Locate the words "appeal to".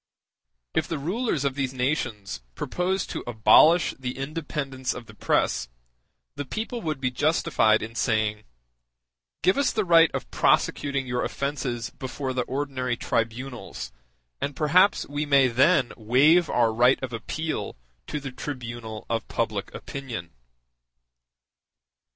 17.13-18.19